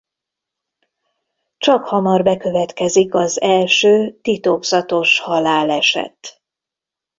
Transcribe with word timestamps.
Csakhamar 1.57 2.23
bekövetkezik 2.23 3.13
az 3.13 3.41
első 3.41 4.19
titokzatos 4.21 5.19
haláleset. 5.19 6.41